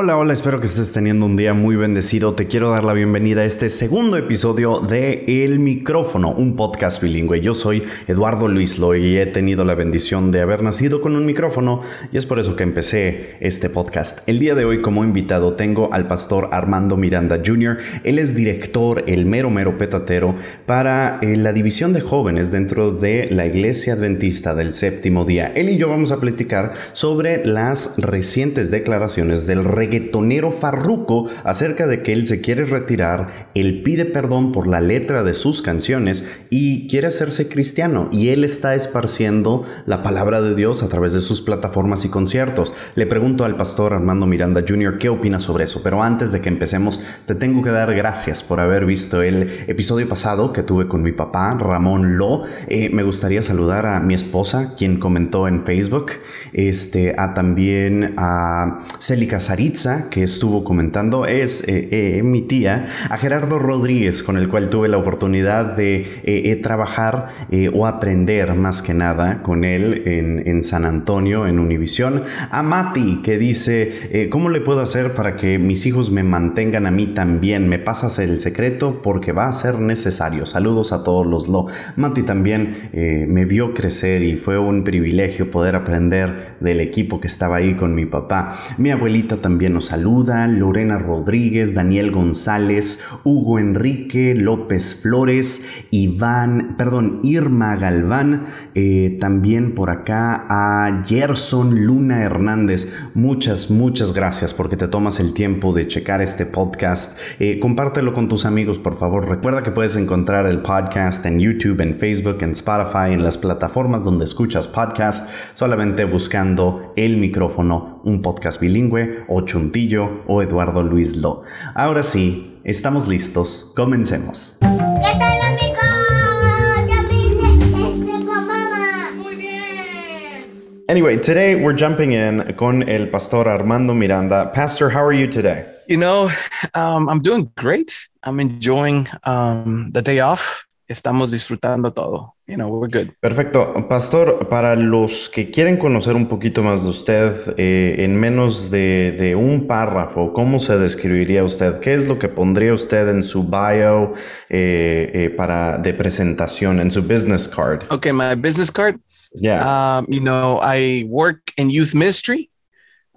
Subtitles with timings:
[0.00, 2.34] Hola, hola, espero que estés teniendo un día muy bendecido.
[2.34, 7.40] Te quiero dar la bienvenida a este segundo episodio de El Micrófono, un podcast bilingüe.
[7.40, 11.26] Yo soy Eduardo Luis Loy y he tenido la bendición de haber nacido con un
[11.26, 11.82] micrófono
[12.12, 14.20] y es por eso que empecé este podcast.
[14.28, 17.78] El día de hoy como invitado tengo al pastor Armando Miranda Jr.
[18.04, 23.30] Él es director, el mero mero petatero, para eh, la división de jóvenes dentro de
[23.32, 25.50] la Iglesia Adventista del Séptimo Día.
[25.56, 31.86] Él y yo vamos a platicar sobre las recientes declaraciones del rey reggaetonero Farruko acerca
[31.86, 36.24] de que él se quiere retirar, él pide perdón por la letra de sus canciones
[36.50, 41.20] y quiere hacerse cristiano y él está esparciendo la palabra de Dios a través de
[41.20, 42.74] sus plataformas y conciertos.
[42.94, 44.98] Le pregunto al pastor Armando Miranda Jr.
[44.98, 48.60] qué opina sobre eso, pero antes de que empecemos te tengo que dar gracias por
[48.60, 52.44] haber visto el episodio pasado que tuve con mi papá, Ramón Lo.
[52.68, 56.12] Eh, me gustaría saludar a mi esposa, quien comentó en Facebook,
[56.52, 59.77] este, a también a Celica Saritz,
[60.10, 64.88] que estuvo comentando es eh, eh, mi tía, a Gerardo Rodríguez, con el cual tuve
[64.88, 67.28] la oportunidad de eh, trabajar
[67.72, 73.38] o aprender más que nada con él en, San Antonio, en Univisión, a Mati, que
[73.38, 77.68] dice, ¿cómo le puedo hacer para que mis hijos me mantengan a mí también?
[77.68, 79.00] ¿Me pasas el secreto?
[79.02, 80.46] Porque va a ser necesario.
[80.46, 81.66] Saludos a todos los lo.
[81.96, 87.56] Mati también me vio crecer y fue un privilegio poder aprender del equipo que estaba
[87.56, 88.56] ahí con mi papá.
[88.78, 97.18] Mi abuelita también nos saluda, Lorena Rodríguez, Daniel González, Hugo Enrique, López Flores, Iván, perdón,
[97.24, 102.92] Irma Galván, eh, también por acá a Gerson Luna Hernández.
[103.14, 107.18] Muchas, muchas gracias porque te tomas el tiempo de checar este podcast.
[107.40, 109.28] Eh, compártelo con tus amigos, por favor.
[109.28, 114.04] Recuerda que puedes encontrar el podcast en YouTube, en Facebook, en Spotify, en las plataformas
[114.04, 121.16] donde escuchas podcast, solamente buscando el micrófono, un podcast bilingüe, 8 Chuntillo o Eduardo Luis
[121.16, 121.42] Lo.
[121.74, 124.56] Ahora sí, estamos listos, comencemos.
[124.60, 126.86] ¿Qué tal amigos?
[126.86, 129.10] Ya vine este mamá.
[129.16, 130.84] Muy bien.
[130.88, 134.52] Anyway, today we're jumping in con el pastor Armando Miranda.
[134.52, 135.64] Pastor, how are you today?
[135.88, 136.30] You know,
[136.74, 137.94] um, I'm doing great.
[138.22, 140.66] I'm enjoying um, the day off.
[140.88, 142.37] Estamos disfrutando todo.
[142.48, 143.12] You know, we're good.
[143.20, 143.86] Perfecto.
[143.88, 149.12] Pastor, para los que quieren conocer un poquito más de usted, eh, en menos de,
[149.12, 151.78] de, un párrafo, ¿cómo se describiría usted?
[151.80, 154.14] ¿Qué es lo que pondría usted en su bio
[154.48, 157.84] eh, eh, para, de presentación, en su business card?
[157.90, 158.98] Okay, my business card?
[159.34, 159.98] Yeah.
[159.98, 162.48] Um, you know, I work in youth ministry.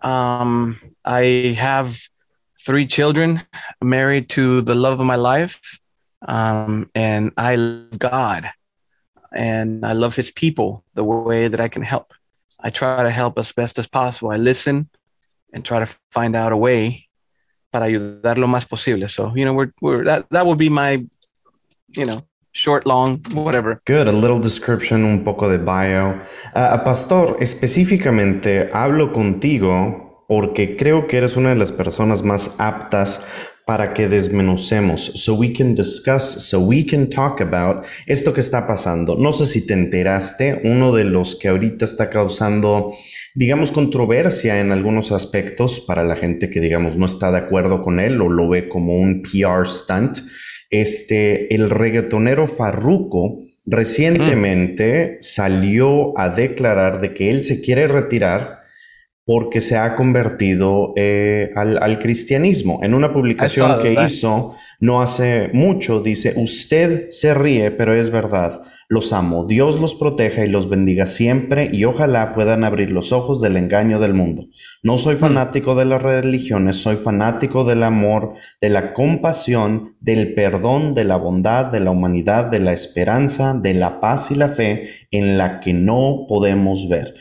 [0.01, 1.97] Um, I have
[2.59, 3.43] three children,
[3.81, 5.61] married to the love of my life.
[6.27, 8.51] Um, and I love God
[9.33, 12.13] and I love his people the way that I can help.
[12.59, 14.31] I try to help as best as possible.
[14.31, 14.89] I listen
[15.53, 17.07] and try to find out a way
[17.71, 19.07] para ayudar lo más posible.
[19.07, 21.03] So, you know, we're, we're that, that would be my,
[21.95, 22.21] you know,
[22.51, 23.81] short, long, whatever.
[23.85, 26.19] Good, a little description, un poco de bio.
[26.53, 33.19] Uh, Pastor, específicamente hablo contigo porque creo que eres una de las personas más aptas
[33.65, 38.65] para que desmenucemos, so we can discuss, so we can talk about esto que está
[38.65, 39.17] pasando.
[39.17, 42.93] No sé si te enteraste, uno de los que ahorita está causando,
[43.35, 47.99] digamos, controversia en algunos aspectos para la gente que, digamos, no está de acuerdo con
[47.99, 50.19] él o lo ve como un PR stunt,
[50.69, 55.23] este, el reggaetonero Farruko recientemente mm.
[55.23, 58.60] salió a declarar de que él se quiere retirar
[59.31, 62.81] porque se ha convertido eh, al, cristianismo.
[62.83, 68.61] En una publicación que hizo no hace mucho, dice, usted se ríe, pero es verdad.
[68.89, 73.39] Los amo, Dios los proteja y los bendiga siempre y ojalá puedan abrir los ojos
[73.39, 74.47] del engaño del mundo.
[74.83, 75.19] No soy hmm.
[75.19, 81.15] fanático de las religiones, soy fanático del amor, de la compasión, del perdón, de la
[81.15, 85.61] bondad, de la humanidad, de la esperanza, de la paz y la fe en la
[85.61, 87.13] que no podemos ver.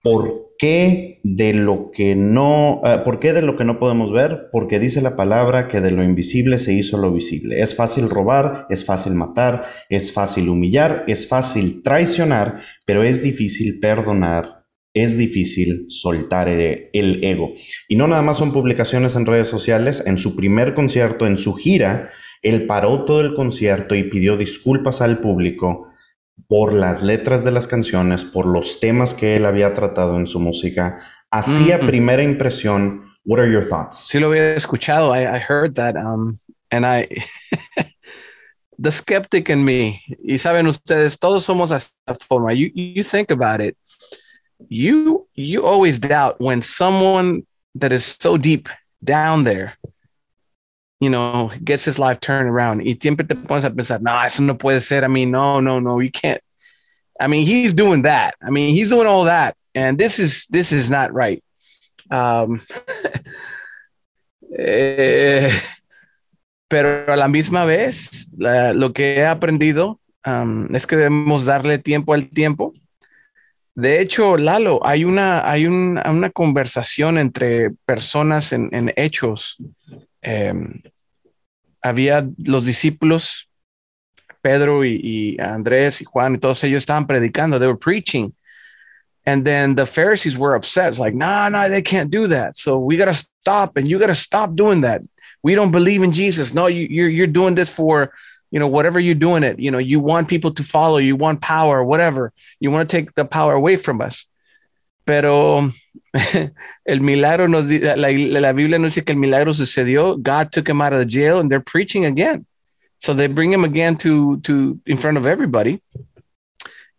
[0.00, 4.48] ¿Por qué de lo que no, eh, ¿por qué de lo que no podemos ver?
[4.50, 7.60] Porque dice la palabra que de lo invisible se hizo lo visible.
[7.62, 13.78] Es fácil robar, es fácil matar, es fácil humillar, es fácil traicionar, pero es difícil
[13.80, 17.52] perdonar, es difícil soltar el, el ego.
[17.88, 21.54] Y no nada más son publicaciones en redes sociales, en su primer concierto, en su
[21.54, 22.10] gira,
[22.42, 25.87] él paró todo el concierto y pidió disculpas al público
[26.46, 30.40] por las letras de las canciones, por los temas que él había tratado en su
[30.40, 31.00] música.
[31.30, 34.06] Así a primera impresión, what are your thoughts?
[34.08, 35.14] Sí lo había escuchado.
[35.14, 36.38] I, I heard that, um,
[36.70, 37.06] and I,
[38.78, 40.02] the skeptic in me.
[40.24, 42.54] Y saben ustedes, todos somos a forma.
[42.54, 43.76] You, you think about it.
[44.68, 48.68] You, you always doubt when someone that is so deep
[49.04, 49.76] down there,
[51.00, 52.82] you know, gets his life turned around.
[52.82, 55.04] Y siempre te pones a pensar, no, eso no puede ser.
[55.04, 56.40] I mean, no, no, no, you can't.
[57.20, 58.34] I mean, he's doing that.
[58.42, 61.42] I mean, he's doing all that, and this is this is not right.
[62.10, 62.62] Um,
[64.58, 65.50] eh,
[66.68, 72.14] pero a la misma vez, lo que he aprendido um, es que debemos darle tiempo
[72.14, 72.74] al tiempo.
[73.74, 79.56] De hecho, Lalo, hay una, hay un, una conversación entre personas en, en hechos.
[80.22, 80.52] Eh,
[81.82, 83.48] había los discípulos,
[84.42, 88.34] Pedro y, y, Andrés y Juan y todos ellos estaban predicando, they were preaching.
[89.26, 90.88] And then the Pharisees were upset.
[90.88, 92.56] It's like, no, nah, no, nah, they can't do that.
[92.56, 95.02] So we got to stop and you got to stop doing that.
[95.42, 96.54] We don't believe in Jesus.
[96.54, 98.10] No, you, you're, you're doing this for
[98.50, 101.40] you know, whatever you're doing it, you know, you want people to follow, you want
[101.40, 102.32] power, whatever.
[102.60, 104.26] You want to take the power away from us.
[105.08, 105.72] Pero
[106.84, 110.18] el milagro nos la, la Biblia nos dice que el milagro sucedió.
[110.18, 112.44] God took him out of the jail and they're preaching again.
[112.98, 115.80] So they bring him again to, to in front of everybody.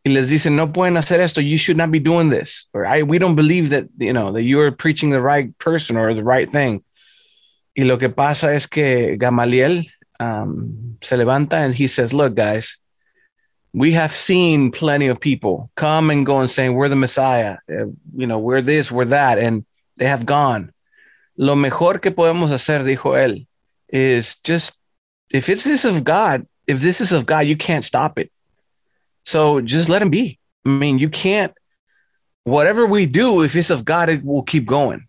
[0.03, 1.39] Y les dicen, no pueden hacer esto.
[1.39, 2.67] You should not be doing this.
[2.73, 6.15] Or I, we don't believe that, you know, that you're preaching the right person or
[6.15, 6.83] the right thing.
[7.77, 9.83] Y lo que pasa es que Gamaliel,
[10.19, 12.79] um, se levanta and he says, Look, guys,
[13.73, 17.85] we have seen plenty of people come and go and saying, We're the Messiah, uh,
[18.15, 19.65] you know, we're this, we're that, and
[19.97, 20.71] they have gone.
[21.37, 23.45] Lo mejor que podemos hacer, dijo él,
[23.87, 24.77] is just
[25.31, 28.31] if it's this of God, if this is of God, you can't stop it.
[29.25, 30.39] So just let him be.
[30.65, 31.53] I mean, you can't,
[32.43, 35.07] whatever we do, if it's of God, it will keep going.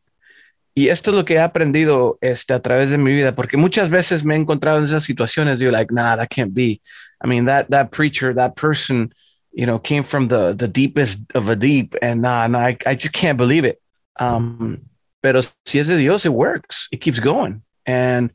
[0.77, 3.91] Y esto es lo que he aprendido este, a través de mi vida, porque muchas
[3.91, 6.81] veces me he encontrado en esas situaciones, you're like, nah, that can't be.
[7.21, 9.13] I mean, that, that preacher, that person,
[9.53, 12.95] you know, came from the, the deepest of a deep and nah, nah, I, I
[12.95, 13.81] just can't believe it.
[14.19, 14.87] Um,
[15.23, 16.89] pero si es de Dios, it works.
[16.93, 17.63] It keeps going.
[17.85, 18.31] And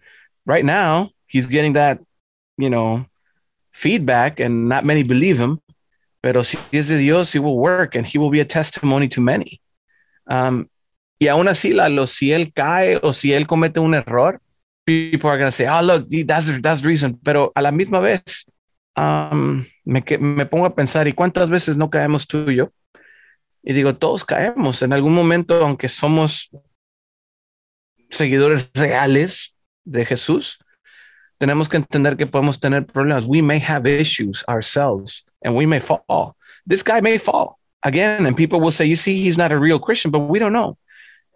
[0.46, 2.00] right now he's getting that,
[2.58, 3.06] you know,
[3.72, 5.62] feedback and not many believe him,
[6.22, 9.22] pero si es de Dios, it will work and he will be a testimony to
[9.22, 9.62] many.
[10.28, 10.70] Um,
[11.20, 14.42] Y aún así, Lalo, si él cae o si él comete un error,
[14.86, 17.18] people are going to say, oh, look, that's, that's the reason.
[17.24, 18.46] Pero a la misma vez,
[18.96, 22.72] um, me, me pongo a pensar, ¿y cuántas veces no caemos tú y yo?
[23.64, 26.52] Y digo, todos caemos en algún momento, aunque somos
[28.10, 30.60] seguidores reales de Jesús,
[31.38, 33.26] tenemos que entender que podemos tener problemas.
[33.26, 36.36] We may have issues ourselves and we may fall.
[36.68, 39.80] This guy may fall again, and people will say, you see, he's not a real
[39.80, 40.78] Christian, but we don't know.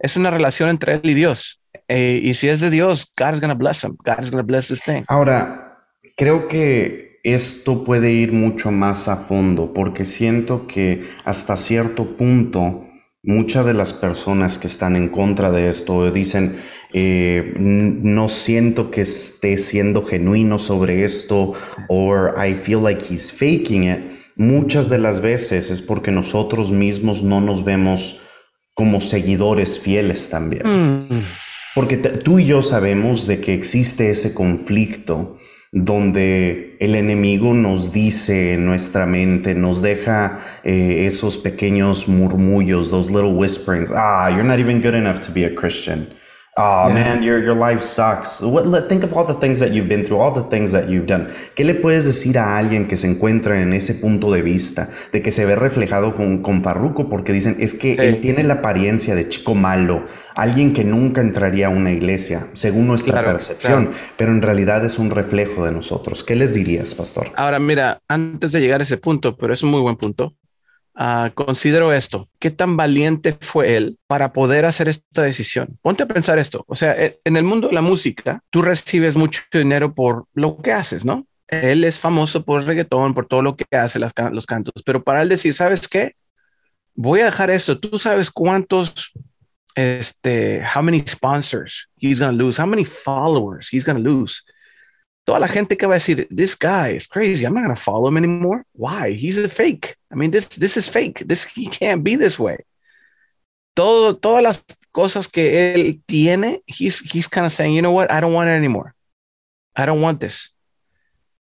[0.00, 1.60] es una relación entre él Dios.
[1.86, 3.96] Eh, y si es de Dios, God is going to bless him.
[4.04, 5.04] God is going to bless this thing.
[5.08, 5.84] Ahora,
[6.16, 12.86] creo que esto puede ir mucho más a fondo porque siento que hasta cierto punto
[13.22, 16.56] muchas de las personas que están en contra de esto dicen,
[16.92, 21.52] eh, no siento que esté siendo genuino sobre esto,
[21.88, 23.98] or I feel like he's faking it.
[24.36, 28.20] Muchas de las veces es porque nosotros mismos no nos vemos
[28.74, 30.62] como seguidores fieles también.
[30.64, 31.24] Mm.
[31.74, 35.36] Porque tú y yo sabemos de que existe ese conflicto
[35.72, 43.10] donde el enemigo nos dice en nuestra mente, nos deja eh, esos pequeños murmullos, those
[43.10, 46.08] little whisperings, ah, you're not even good enough to be a Christian.
[46.56, 46.94] Oh yeah.
[46.94, 48.42] man, your, your life sucks.
[48.42, 51.06] What, think of all the things that you've been through, all the things that you've
[51.06, 51.28] done.
[51.54, 55.22] ¿Qué le puedes decir a alguien que se encuentra en ese punto de vista, de
[55.22, 57.08] que se ve reflejado con, con Farruko?
[57.08, 58.00] Porque dicen, es que sí.
[58.00, 60.04] él tiene la apariencia de chico malo,
[60.34, 64.00] alguien que nunca entraría a una iglesia, según nuestra claro, percepción, claro.
[64.16, 66.24] pero en realidad es un reflejo de nosotros.
[66.24, 67.28] ¿Qué les dirías, pastor?
[67.36, 70.34] Ahora, mira, antes de llegar a ese punto, pero es un muy buen punto,
[71.00, 75.78] Uh, considero esto, ¿qué tan valiente fue él para poder hacer esta decisión?
[75.80, 79.16] Ponte a pensar esto, o sea, e, en el mundo de la música, tú recibes
[79.16, 81.26] mucho dinero por lo que haces, ¿no?
[81.48, 85.02] Él es famoso por el reggaetón, por todo lo que hace, las, los cantos, pero
[85.02, 86.16] para él decir, ¿sabes qué?
[86.94, 89.14] Voy a dejar esto, tú sabes cuántos,
[89.74, 94.42] este, how many sponsors he's to lose, how many followers he's to lose
[95.24, 97.44] toda la gente que va a decir, this guy is crazy.
[97.44, 98.64] I'm not going to follow him anymore.
[98.72, 99.12] Why?
[99.12, 99.96] He's a fake.
[100.10, 101.22] I mean, this, this is fake.
[101.26, 102.64] This, he can't be this way.
[103.74, 108.10] Todo, todas las cosas que él tiene, he's, he's kind of saying, you know what?
[108.10, 108.94] I don't want it anymore.
[109.76, 110.50] I don't want this.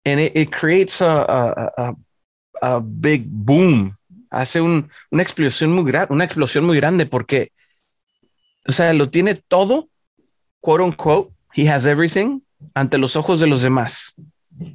[0.05, 1.95] And it, creates a, a,
[2.63, 3.99] a, big boom.
[4.31, 7.51] Hace un, una explosión muy una explosión muy grande porque,
[8.69, 9.89] o sea, lo tiene todo,
[10.61, 11.33] quote unquote.
[11.53, 14.15] He has everything ante los ojos de los demás.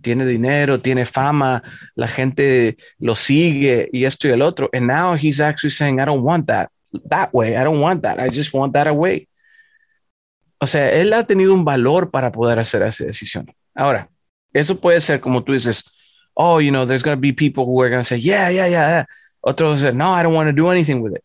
[0.01, 1.63] Tiene dinero, tiene fama,
[1.95, 4.69] la gente lo sigue y esto y el otro.
[4.73, 6.69] And now he's actually saying, I don't want that
[7.09, 7.55] that way.
[7.55, 8.19] I don't want that.
[8.19, 9.27] I just want that away.
[10.59, 13.51] O sea, él ha tenido un valor para poder hacer esa decisión.
[13.73, 14.09] Ahora,
[14.53, 15.83] eso puede ser como tú dices,
[16.33, 18.67] oh, you know, there's going to be people who are going to say, yeah, yeah,
[18.67, 19.05] yeah, yeah.
[19.43, 21.23] Otros dicen, no, I don't want to do anything with it.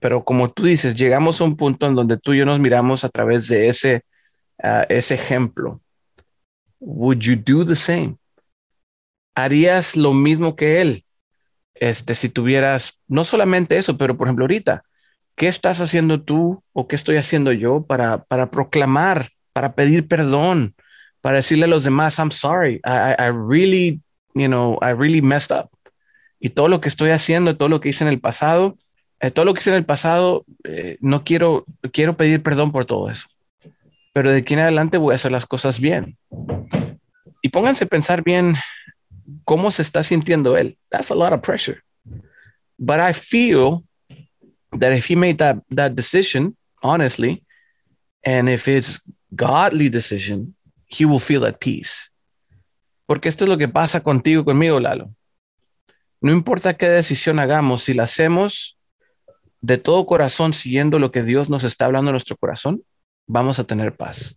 [0.00, 3.04] Pero como tú dices, llegamos a un punto en donde tú y yo nos miramos
[3.04, 4.02] a través de ese,
[4.62, 5.80] uh, ese ejemplo.
[6.80, 8.16] Would you do the same?
[9.34, 11.04] ¿Harías lo mismo que él?
[11.74, 14.82] Este, si tuvieras, no solamente eso, pero por ejemplo ahorita,
[15.36, 20.74] ¿qué estás haciendo tú o qué estoy haciendo yo para, para proclamar, para pedir perdón,
[21.20, 24.00] para decirle a los demás, I'm sorry, I, I really,
[24.34, 25.70] you know, I really messed up.
[26.40, 28.76] Y todo lo que estoy haciendo, todo lo que hice en el pasado,
[29.20, 32.86] eh, todo lo que hice en el pasado, eh, no quiero, quiero pedir perdón por
[32.86, 33.26] todo eso.
[34.12, 36.18] Pero de aquí en adelante voy a hacer las cosas bien.
[37.42, 38.56] Y pónganse a pensar bien
[39.44, 40.78] cómo se está sintiendo él.
[40.90, 41.82] That's a lot of pressure.
[42.78, 43.84] But I feel
[44.78, 47.44] that if he made that, that decision, honestly,
[48.24, 49.00] and if it's
[49.34, 50.54] godly decision,
[50.86, 52.10] he will feel at peace.
[53.06, 55.14] Porque esto es lo que pasa contigo, conmigo, Lalo.
[56.20, 58.78] No importa qué decisión hagamos, si la hacemos
[59.60, 62.82] de todo corazón siguiendo lo que Dios nos está hablando en nuestro corazón,
[63.28, 64.34] vamos a tener paz.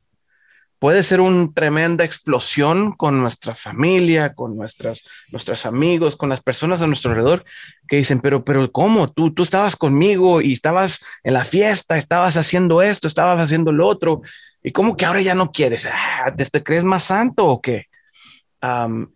[0.78, 6.82] Puede ser una tremenda explosión con nuestra familia, con nuestras, nuestros amigos, con las personas
[6.82, 7.46] a nuestro alrededor
[7.88, 9.12] que dicen, pero, pero ¿cómo?
[9.12, 13.88] Tú, tú estabas conmigo y estabas en la fiesta, estabas haciendo esto, estabas haciendo lo
[13.88, 14.22] otro.
[14.64, 15.86] ¿Y cómo que ahora ya no quieres?
[15.86, 17.86] Ah, ¿Te, crees más santo o qué?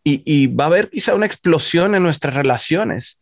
[0.03, 3.21] y, y va a haber quizá una explosión en nuestras relaciones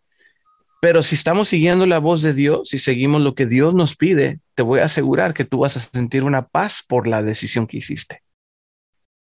[0.84, 4.42] pero si estamos siguiendo la voz de Dios y seguimos lo que Dios nos pide,
[4.54, 7.78] te voy a asegurar que tú vas a sentir una paz por la decisión que
[7.78, 8.22] hiciste.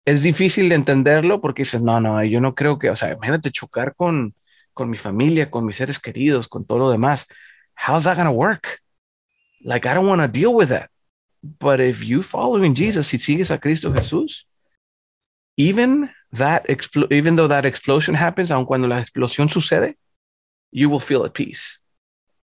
[0.04, 3.52] Es difícil de entenderlo porque dices, no, no, yo no creo que, o sea, imagínate
[3.52, 4.34] chocar con,
[4.74, 7.28] con mi familia, con mis seres queridos, con todo lo demás.
[7.76, 8.80] How's that to work?
[9.60, 10.90] Like, I don't want to deal with that.
[11.44, 14.48] But if you follow in Jesus, si sigues a Cristo Jesús,
[15.56, 16.64] even that,
[17.12, 19.96] even though that explosion happens, aun cuando la explosión sucede,
[20.72, 21.80] you will feel at peace.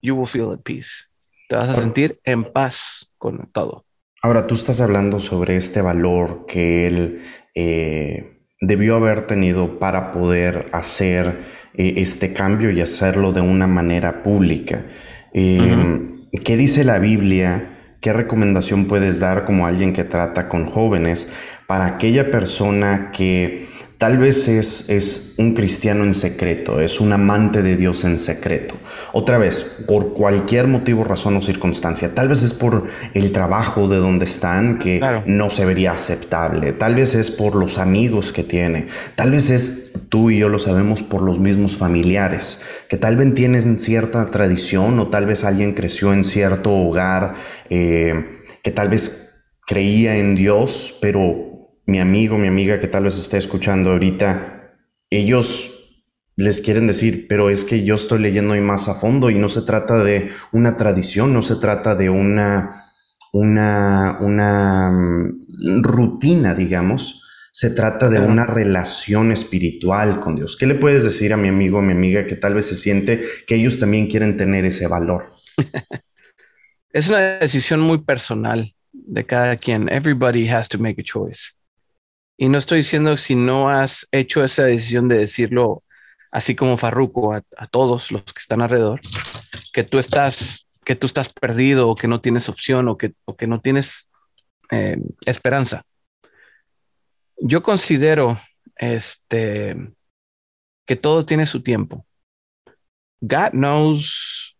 [0.02, 1.08] You will feel at peace.
[1.50, 3.86] Te vas a sentir en paz con todo.
[4.24, 7.24] Ahora, tú estás hablando sobre este valor que él
[7.56, 14.24] eh, debió haber tenido para poder hacer eh, este cambio y hacerlo de una manera
[14.24, 14.86] pública.
[15.34, 15.76] Eh,
[16.46, 17.96] ¿Qué dice la Biblia?
[18.00, 21.28] ¿Qué recomendación puedes dar como alguien que trata con jóvenes
[21.68, 23.68] para aquella persona que
[24.02, 28.74] Tal vez es, es, un cristiano en secreto, es un amante de Dios en secreto.
[29.14, 32.16] Otra vez, por cualquier motivo, razón o circunstancia.
[32.16, 36.72] Tal vez es por el trabajo de donde están que no se vería aceptable.
[36.72, 38.88] Tal vez es por los amigos que tiene.
[39.14, 42.60] Tal vez es, tú y yo lo sabemos, por los mismos familiares.
[42.90, 47.36] Que tal vez tienen cierta tradición o tal vez alguien creció en cierto hogar
[47.70, 51.52] eh, que tal vez creía en Dios, pero
[51.86, 54.78] mi amigo, mi amiga que tal vez esté escuchando ahorita,
[55.10, 55.72] ellos
[56.36, 59.50] les quieren decir, pero es que yo estoy leyendo hoy más a fondo y no
[59.50, 62.92] se trata de una tradición, no se trata de una,
[63.34, 67.22] una, una mm, rutina, digamos,
[67.52, 70.56] se trata de una relación espiritual con Dios.
[70.56, 73.22] ¿Qué le puedes decir a mi amigo o mi amiga que tal vez se siente
[73.46, 75.26] que ellos también quieren tener ese valor?
[76.94, 79.90] es una decisión muy personal de cada quien.
[79.90, 81.52] Everybody has to make a choice.
[82.42, 85.84] Y no estoy diciendo si no has hecho esa decisión de decirlo
[86.32, 89.00] así como Farruco a, todos los que están alrededor,
[89.72, 93.38] que tú estás, que tú estás perdido o que no tienes opción o que, o
[93.38, 94.10] que no tienes
[94.72, 95.84] eh, esperanza.
[97.38, 98.40] Yo considero
[98.76, 99.76] este,
[100.88, 102.08] que todo tiene su tiempo.
[103.22, 104.58] God knows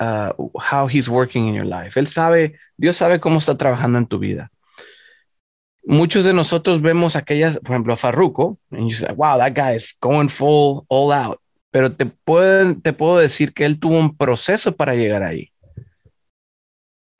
[0.00, 0.30] uh,
[0.70, 1.98] how he's working in your life.
[1.98, 4.52] Él sabe, Dios sabe cómo está trabajando en tu vida
[5.86, 9.96] muchos de nosotros vemos aquellas, por ejemplo, a Farruko, y say, wow, that guy is
[10.00, 11.38] going full, all out.
[11.70, 15.50] Pero te, pueden, te puedo decir que él tuvo un proceso para llegar ahí.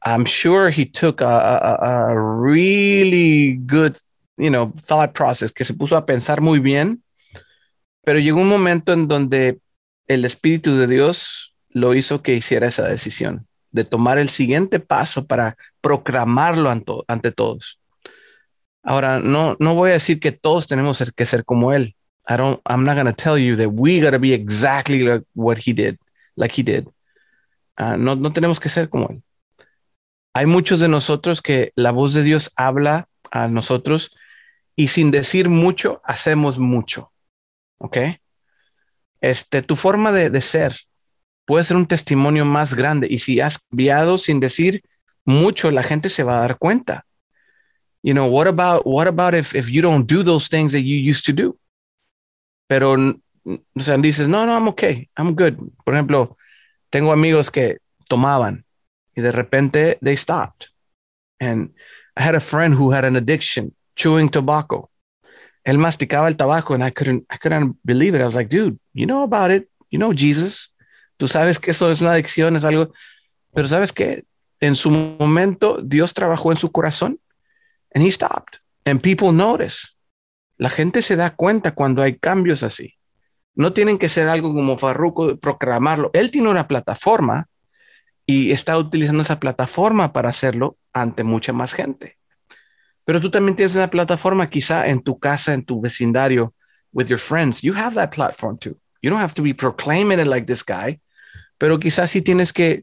[0.05, 3.97] I'm sure he took a, a, a really good,
[4.37, 7.03] you know, thought process, que se puso a pensar muy bien,
[8.05, 9.59] pero llegó un momento en donde
[10.07, 15.27] el Espíritu de Dios lo hizo que hiciera esa decisión de tomar el siguiente paso
[15.27, 17.81] para proclamarlo ante, ante todos.
[18.85, 21.97] Ahora, no, no voy a decir que todos tenemos que ser como él.
[22.29, 25.25] I don't, I'm not going to tell you that we got to be exactly like
[25.35, 25.99] what he did,
[26.37, 26.87] like he did.
[27.79, 29.23] Uh, no, no tenemos que ser como él.
[30.35, 34.15] Hay muchos de nosotros que la voz de Dios habla a nosotros
[34.77, 37.13] y sin decir mucho, hacemos mucho.
[37.79, 37.99] ¿Ok?
[39.21, 40.77] Este, tu forma de, de ser
[41.47, 44.83] puede ser un testimonio más grande y si has enviado sin decir
[45.25, 47.07] mucho, la gente se va a dar cuenta.
[48.05, 50.97] You know, what about what about if if you don't do those things that you
[50.97, 51.57] used to do?
[52.69, 52.97] Pero
[53.79, 55.57] sea, dices, no, no, I'm okay, I'm good.
[55.87, 56.37] Por ejemplo,
[56.91, 58.67] tengo amigos que tomaban
[59.17, 60.69] y de repente they stopped.
[61.41, 61.73] And
[62.15, 64.91] I had a friend who had an addiction, chewing tobacco.
[65.65, 68.21] Él masticaba el tabaco and I couldn't, I couldn't believe it.
[68.21, 69.71] I was like, dude, you know about it.
[69.91, 70.71] You know Jesus.
[71.19, 72.93] Tú sabes que eso es una adicción, es algo.
[73.55, 74.25] Pero sabes que
[74.61, 77.19] en su momento Dios trabajó en su corazón
[77.95, 78.59] and he stopped.
[78.85, 79.97] And people notice.
[80.59, 82.95] La gente se da cuenta cuando hay cambios así.
[83.55, 86.11] No tienen que ser algo como Farruko, proclamarlo.
[86.13, 87.49] Él tiene una plataforma
[88.27, 92.19] y está utilizando esa plataforma para hacerlo ante mucha más gente.
[93.05, 96.55] Pero tú también tienes una plataforma quizá en tu casa, en tu vecindario,
[96.93, 97.61] with your friends.
[97.61, 98.79] You have that platform too.
[99.03, 101.01] You don't have to be proclaiming it like this guy,
[101.59, 102.83] pero quizás sí tienes que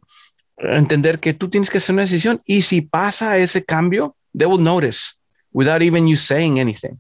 [0.58, 4.58] entender que tú tienes que hacer una decisión y si pasa ese cambio, they will
[4.58, 5.16] notice
[5.54, 7.00] without even you saying anything.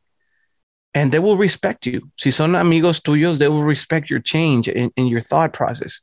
[0.94, 2.12] And they will respect you.
[2.18, 6.02] Si son amigos tuyos, they will respect your change in, in your thought process.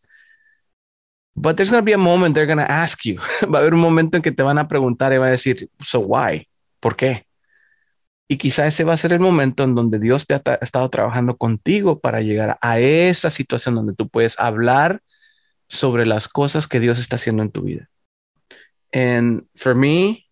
[1.37, 3.21] But there's going to be a moment they're going to ask you.
[3.43, 5.69] Va a haber un momento en que te van a preguntar y van a decir,
[5.83, 6.49] so why?
[6.81, 7.27] ¿Por qué?
[8.29, 11.39] Y quizá ese va a ser el momento en donde Dios te ha estado trabajando
[11.39, 15.01] contigo para llegar a esa situación donde tú puedes hablar
[15.67, 17.89] sobre las cosas que Dios está haciendo en tu vida.
[18.93, 20.28] And for me,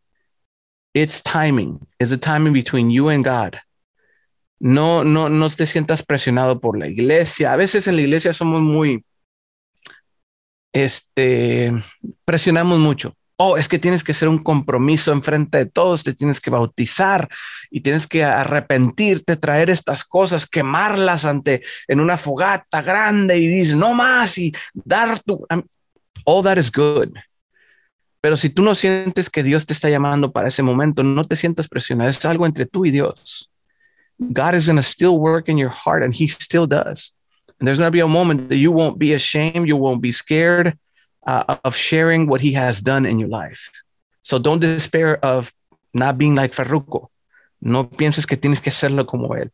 [0.96, 1.86] it's timing.
[1.98, 3.60] It's a timing between you and God.
[4.58, 7.52] No, no, no te sientas presionado por la iglesia.
[7.52, 9.04] A veces en la iglesia somos muy,
[10.72, 11.74] este,
[12.24, 13.14] presionamos mucho.
[13.36, 16.48] Oh, es que tienes que hacer un compromiso en frente de todos, te tienes que
[16.48, 17.28] bautizar
[17.70, 23.76] y tienes que arrepentirte, traer estas cosas, quemarlas ante en una fogata grande y dices
[23.76, 25.46] no más y dar tu
[26.24, 27.10] all that is good.
[28.26, 31.36] Pero si tú no sientes que Dios te está llamando para ese momento, no te
[31.36, 33.52] sientas presionado, es algo entre tú y Dios.
[34.18, 37.14] God is going to still work in your heart and he still does.
[37.60, 40.10] And there's going to be a moment that you won't be ashamed, you won't be
[40.10, 40.76] scared
[41.24, 43.70] uh, of sharing what he has done in your life.
[44.24, 45.52] So don't despair of
[45.94, 47.10] not being like Farruko.
[47.60, 49.52] No pienses que tienes que hacerlo como él.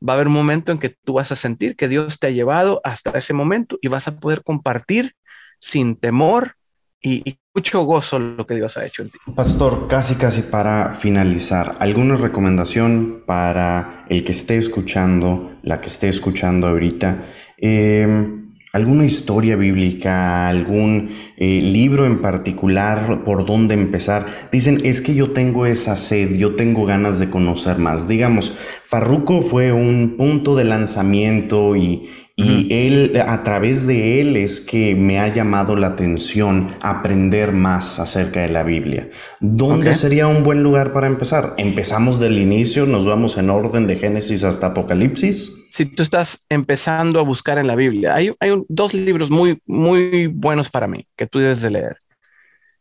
[0.00, 2.30] Va a haber un momento en que tú vas a sentir que Dios te ha
[2.30, 5.16] llevado hasta ese momento y vas a poder compartir
[5.58, 6.54] sin temor
[7.02, 9.18] y, mucho gozo lo que Dios ha hecho en ti.
[9.36, 16.08] Pastor, casi casi para finalizar, ¿alguna recomendación para el que esté escuchando, la que esté
[16.08, 17.26] escuchando ahorita?
[17.58, 18.38] Eh,
[18.72, 24.24] ¿Alguna historia bíblica, algún eh, libro en particular por dónde empezar?
[24.50, 28.08] Dicen, es que yo tengo esa sed, yo tengo ganas de conocer más.
[28.08, 28.54] Digamos,
[28.86, 34.94] Farruko fue un punto de lanzamiento y, y él, a través de él es que
[34.94, 39.10] me ha llamado la atención aprender más acerca de la Biblia.
[39.40, 41.54] ¿Dónde sería un buen lugar para empezar?
[41.58, 42.86] ¿Empezamos del inicio?
[42.86, 45.52] ¿Nos vamos en orden de Génesis hasta Apocalipsis?
[45.68, 49.60] Si tú estás empezando a buscar en la Biblia, hay, hay un- dos libros muy,
[49.66, 51.98] muy buenos para mí que tú debes de leer.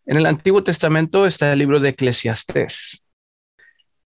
[0.06, 3.04] En el Antiguo Testamento está el libro de Eclesiastés.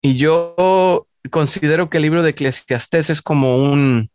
[0.02, 4.10] Y yo considero que el libro de Eclesiastés es como un,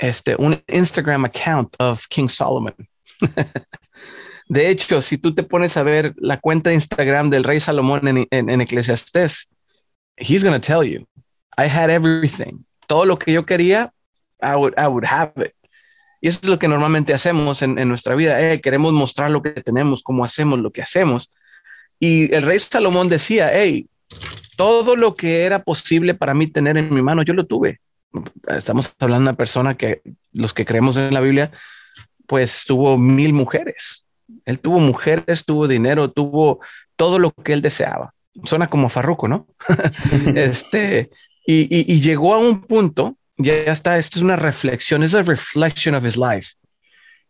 [0.00, 2.74] este, un Instagram account of King Solomon.
[4.48, 8.08] De hecho, si tú te pones a ver la cuenta de Instagram del rey Salomón
[8.08, 9.48] en, en, Eclesiastés,
[10.16, 11.06] he's going to tell you,
[11.56, 12.64] I had everything.
[12.88, 13.92] Todo lo que yo quería,
[14.42, 15.52] I would, I would have it.
[16.20, 18.40] Y eso es lo que normalmente hacemos en, en nuestra vida.
[18.40, 21.30] Eh, queremos mostrar lo que tenemos, cómo hacemos lo que hacemos.
[22.00, 23.88] Y el rey Salomón decía, hey,
[24.56, 27.80] todo lo que era posible para mí tener en mi mano, yo lo tuve.
[28.48, 31.52] Estamos hablando de una persona que los que creemos en la Biblia,
[32.26, 34.06] pues tuvo mil mujeres.
[34.44, 36.60] Él tuvo mujeres, tuvo dinero, tuvo
[36.96, 38.14] todo lo que él deseaba.
[38.44, 39.46] Suena como Farruco, ¿no?
[40.34, 41.10] este,
[41.46, 45.22] y, y, y, llegó a un punto, ya está, esto es una reflexión, es a
[45.22, 46.54] reflection of his life.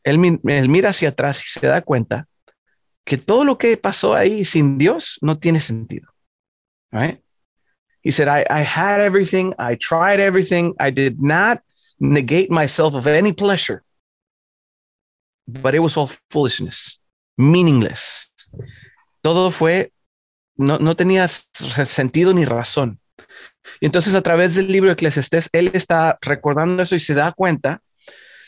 [0.03, 2.27] Él, él mira hacia atrás y se da cuenta
[3.05, 6.09] que todo lo que pasó ahí sin Dios no tiene sentido.
[6.91, 7.21] Right?
[8.03, 11.63] He said, I, I had everything, I tried everything, I did not
[11.99, 13.83] negate myself of any pleasure,
[15.47, 16.99] but it was all foolishness,
[17.37, 18.33] meaningless.
[19.23, 19.93] Todo fue,
[20.57, 22.99] no, no tenía sentido ni razón.
[23.81, 27.83] Y entonces a través del libro Eclesiastés, él está recordando eso y se da cuenta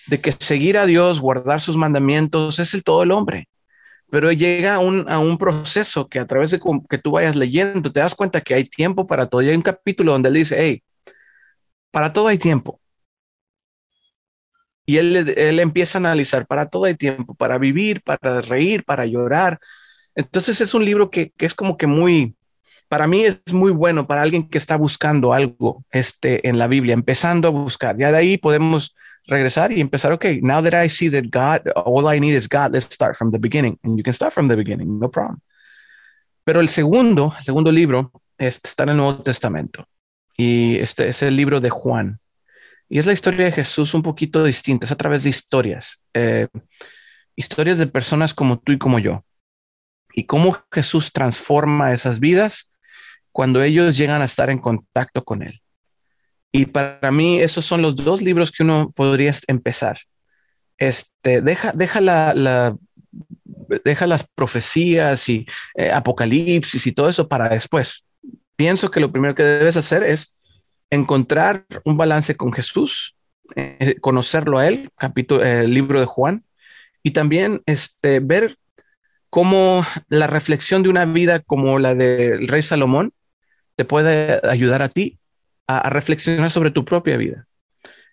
[0.07, 3.49] de que seguir a Dios, guardar sus mandamientos, es el todo el hombre.
[4.13, 7.91] Pero llega a un, a un proceso que a través de que tú vayas leyendo,
[7.91, 9.41] te das cuenta que hay tiempo para todo.
[9.41, 10.83] Y hay un capítulo donde él dice, hey,
[11.91, 12.79] para todo hay tiempo.
[14.85, 19.07] Y él, él empieza a analizar, para todo hay tiempo, para vivir, para reír, para
[19.07, 19.59] llorar.
[20.15, 22.37] Entonces es un libro que, que es como que muy,
[22.89, 26.93] para mí es muy bueno para alguien que está buscando algo este, en la Biblia,
[26.93, 27.97] empezando a buscar.
[27.97, 28.95] Ya de ahí podemos
[29.27, 32.73] regresar y empezar, ok, now that I see that God, all I need is God,
[32.73, 33.79] let's start from the beginning.
[33.83, 35.41] And you can start from the beginning, no problem.
[36.45, 39.87] Pero el segundo, el segundo libro está en el Nuevo Testamento
[40.37, 42.19] y este es el libro de Juan.
[42.89, 46.49] Y es la historia de Jesús un poquito distinta, es a través de historias, eh,
[47.37, 49.25] historias de personas como tú y como yo.
[50.15, 52.71] Y cómo Jesús transforma esas vidas
[53.31, 55.62] cuando ellos llegan a estar en contacto con Él.
[56.53, 59.99] Y para mí esos son los dos libros que uno podría empezar.
[60.77, 62.77] Este, deja, deja la,
[63.85, 68.05] deja las profecías y eh, apocalipsis y todo eso para después.
[68.55, 70.37] Pienso que lo primero que debes hacer es
[70.91, 73.17] encontrar un balance con Jesús,
[73.57, 76.45] eh, conocerlo a él, capítulo, el libro de Juan,
[77.03, 78.59] y también este, ver
[79.31, 83.15] cómo la reflexión de una vida como la del rey Salomón
[83.77, 85.19] te puede ayudar a ti
[85.67, 87.47] a, reflexionar sobre tu propia vida.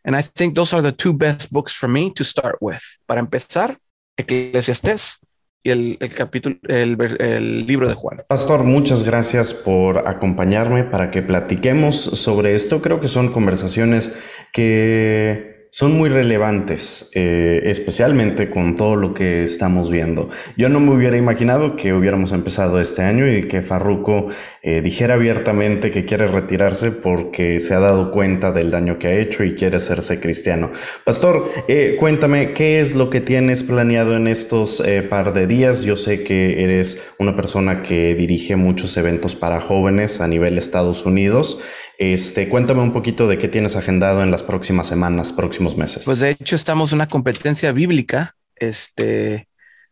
[0.03, 2.81] And I think those are the two best books for me to start with.
[3.05, 3.77] Para empezar,
[4.17, 5.19] Eclesiastés
[5.61, 8.23] y el, el capítulo, el, el, libro de Juan.
[8.27, 12.81] Pastor, muchas gracias por acompañarme para que platiquemos sobre esto.
[12.81, 14.11] Creo que son conversaciones
[14.53, 20.29] que son muy relevantes, eh, especialmente con todo lo que estamos viendo.
[20.57, 24.27] Yo no me hubiera imaginado que hubiéramos empezado este año y que Farruko
[24.61, 29.15] eh, dijera abiertamente que quiere retirarse porque se ha dado cuenta del daño que ha
[29.19, 30.71] hecho y quiere hacerse cristiano.
[31.03, 35.83] Pastor, eh, cuéntame, ¿qué es lo que tienes planeado en estos par de días?
[35.83, 41.05] Yo sé que eres una persona que dirige muchos eventos para jóvenes a nivel Estados
[41.05, 41.59] Unidos.
[41.97, 46.03] Este, cuéntame un poquito de qué tienes agendado en las próximas semanas, próximos meses.
[46.05, 49.48] Pues de hecho estamos en una competencia bíblica, este,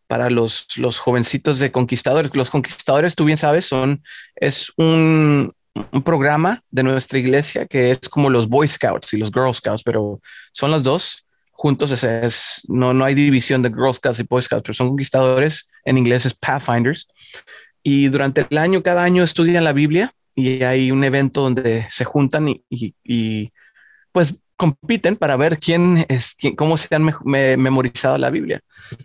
[0.07, 2.31] para los, los jovencitos de conquistadores.
[2.33, 4.03] Los conquistadores, tú bien sabes, son,
[4.35, 5.53] es un,
[6.03, 10.19] programa de nuestra iglesia que es como los Boy Scouts y los Girl Scouts, pero
[10.51, 11.91] son los dos juntos.
[11.91, 15.69] Es, es, no, no hay división de Girl Scouts y Boy Scouts, pero son conquistadores.
[15.85, 17.07] En inglés es Pathfinders.
[17.83, 22.05] Y durante el año, cada año estudian la Biblia y hay un evento donde se
[22.05, 23.53] juntan y,
[24.11, 28.61] pues compiten para ver quién es, cómo se han memorizado la Biblia.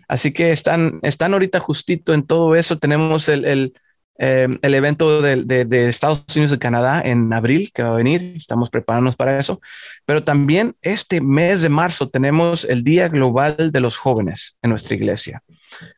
[0.07, 2.79] Así que están, están ahorita justito en todo eso.
[2.79, 3.73] Tenemos el, el,
[4.17, 8.33] eh, evento de, de, Estados Unidos y Canadá en abril que va a venir.
[8.35, 9.61] Estamos preparándonos para eso.
[10.05, 14.95] Pero también este mes de marzo tenemos el Día Global de los Jóvenes en nuestra
[14.95, 15.43] iglesia,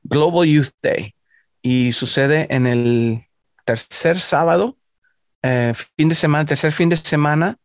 [0.04, 1.16] Global Youth Day.
[1.62, 3.26] Y sucede en el
[3.64, 4.78] tercer sábado
[5.42, 7.58] eh, fin de semana, tercer fin de semana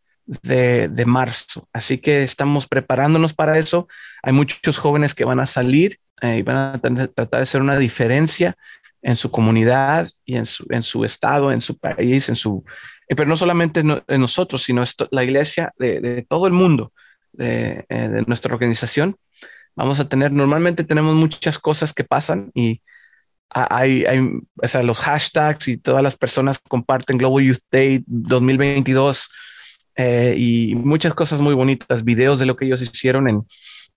[0.43, 1.69] de, marzo.
[1.73, 3.89] Así que estamos preparándonos para eso.
[4.23, 7.77] Hay muchos jóvenes que van a salir eh, y van a tratar de hacer una
[7.77, 8.57] diferencia
[9.03, 12.65] en su comunidad y en su, en su estado, en su país, en su,
[13.09, 16.93] eh, pero no solamente en nosotros, sino la iglesia de, todo el mundo,
[17.33, 19.17] de, de, nuestra organización.
[19.75, 22.83] Vamos a tener, normalmente tenemos muchas cosas que pasan y
[23.49, 24.21] hay, hay
[24.63, 29.29] o sea, los hashtags y todas las personas comparten Global Youth Day 2022
[29.97, 33.47] eh, y muchas cosas muy bonitas, videos de lo que ellos hicieron en,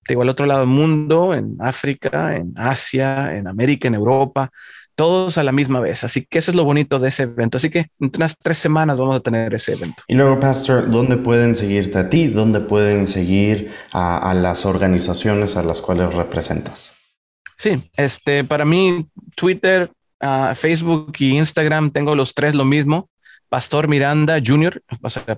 [0.07, 4.49] digo, al otro lado del mundo, en África, en Asia, en América, en Europa,
[4.95, 6.03] todos a la misma vez.
[6.03, 7.57] Así que eso es lo bonito de ese evento.
[7.57, 10.03] Así que en unas tres semanas vamos a tener ese evento.
[10.07, 12.27] Y luego, Pastor, ¿dónde pueden seguirte a ti?
[12.27, 16.93] ¿Dónde pueden seguir a, a las organizaciones a las cuales representas?
[17.57, 23.09] Sí, este, para mí, Twitter, ah, Facebook y Instagram tengo los tres lo mismo.
[23.53, 24.81] Pastor Miranda Jr.,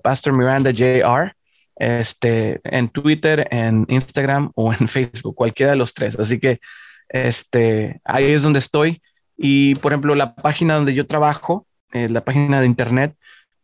[0.01, 1.35] Pastor Miranda Jr.,
[1.75, 6.17] este, en Twitter, en Instagram o en Facebook, cualquiera de los tres.
[6.17, 6.61] Así que
[7.09, 9.01] este, ahí es donde estoy.
[9.35, 13.17] Y por ejemplo, la página donde yo trabajo, eh, la página de internet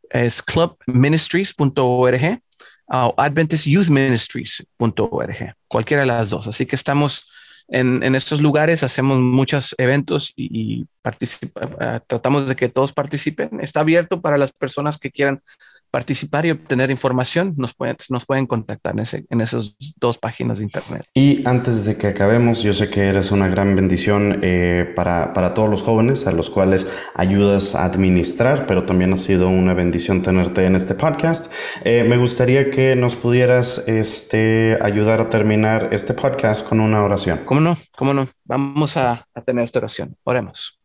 [0.09, 2.41] es clubministries.org
[2.87, 6.49] o adventistyouthministries.org, cualquiera de las dos.
[6.49, 7.31] Así que estamos
[7.71, 13.61] en, estos lugares hacemos muchos eventos y, eh, tratamos de que todos participen.
[13.61, 15.41] Está abierto para las personas que quieran
[15.91, 20.57] participar y obtener información, nos pueden, nos pueden contactar en, ese, en esas dos páginas
[20.57, 21.05] de internet.
[21.13, 25.53] Y antes de que acabemos, yo sé que eres una gran bendición eh, para, para,
[25.53, 30.21] todos los jóvenes a los cuales ayudas a administrar, pero también ha sido una bendición
[30.21, 31.51] tenerte en este podcast.
[31.83, 37.41] Eh, me gustaría que nos pudieras este, ayudar a terminar este podcast con una oración.
[37.45, 37.77] ¿Cómo no?
[37.97, 38.29] ¿Cómo no?
[38.45, 40.15] Vamos a, a tener esta oración.
[40.23, 40.80] Oremos.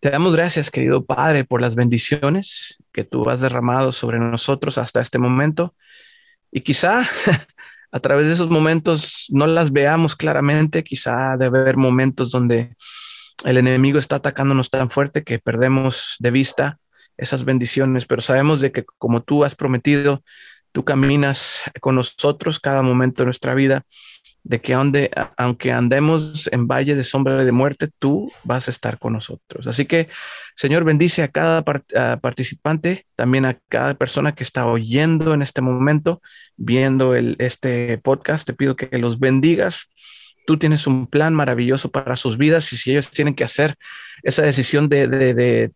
[0.00, 5.00] Te damos gracias, querido Padre, por las bendiciones que tú has derramado sobre nosotros hasta
[5.00, 5.74] este momento.
[6.52, 7.04] Y quizá
[7.90, 12.76] a través de esos momentos no las veamos claramente, quizá debe haber momentos donde
[13.44, 16.78] el enemigo está atacándonos tan fuerte que perdemos de vista
[17.16, 20.22] esas bendiciones, pero sabemos de que como tú has prometido,
[20.70, 23.82] tú caminas con nosotros cada momento de nuestra vida,
[24.48, 29.12] de que aunque andemos en valle de sombra de muerte, tú vas a estar con
[29.12, 29.66] nosotros.
[29.66, 30.08] Así que,
[30.56, 36.22] Señor, bendice a cada participante, también a cada persona que está oyendo en este momento,
[36.56, 38.46] viendo el, este podcast.
[38.46, 39.90] Te pido que los bendigas.
[40.46, 43.74] Tú tienes un plan maravilloso para sus vidas y si ellos tienen que hacer
[44.22, 45.72] esa decisión de, de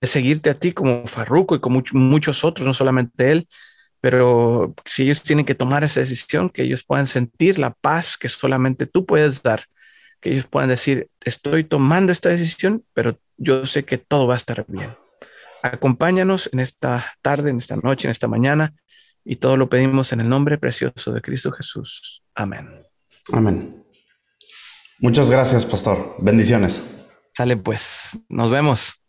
[0.00, 3.48] seguirte a ti como Farruco y como muchos otros, no solamente él,
[4.02, 8.28] pero si ellos tienen que tomar esa decisión, que ellos puedan sentir la paz que
[8.28, 9.66] solamente tú puedes dar,
[10.20, 14.38] que ellos puedan decir, estoy tomando esta decisión, pero yo sé que todo va a
[14.38, 14.90] estar bien.
[15.62, 18.74] Acompáñanos en esta tarde, en esta noche, en esta mañana,
[19.24, 22.24] y todo lo pedimos en el nombre precioso de Cristo Jesús.
[22.34, 22.82] Amén.
[23.32, 23.84] Amén.
[24.98, 26.16] Muchas gracias, pastor.
[26.18, 26.82] Bendiciones.
[27.34, 29.01] Sale pues, nos vemos.